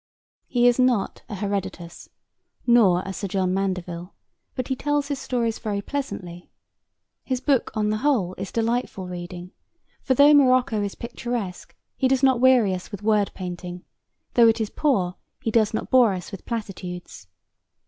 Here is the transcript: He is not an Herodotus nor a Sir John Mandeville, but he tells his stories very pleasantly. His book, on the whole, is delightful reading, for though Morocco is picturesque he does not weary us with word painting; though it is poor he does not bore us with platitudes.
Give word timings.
He 0.47 0.67
is 0.67 0.79
not 0.79 1.21
an 1.29 1.35
Herodotus 1.35 2.09
nor 2.65 3.03
a 3.05 3.13
Sir 3.13 3.27
John 3.27 3.53
Mandeville, 3.53 4.15
but 4.55 4.69
he 4.69 4.75
tells 4.75 5.09
his 5.09 5.19
stories 5.19 5.59
very 5.59 5.79
pleasantly. 5.79 6.49
His 7.23 7.39
book, 7.39 7.69
on 7.77 7.91
the 7.91 7.97
whole, 7.97 8.33
is 8.39 8.51
delightful 8.51 9.05
reading, 9.05 9.51
for 10.01 10.15
though 10.15 10.33
Morocco 10.33 10.81
is 10.81 10.95
picturesque 10.95 11.75
he 11.95 12.07
does 12.07 12.23
not 12.23 12.41
weary 12.41 12.73
us 12.73 12.91
with 12.91 13.03
word 13.03 13.29
painting; 13.35 13.83
though 14.33 14.47
it 14.47 14.59
is 14.59 14.71
poor 14.71 15.17
he 15.39 15.51
does 15.51 15.71
not 15.71 15.91
bore 15.91 16.13
us 16.13 16.31
with 16.31 16.47
platitudes. 16.47 17.27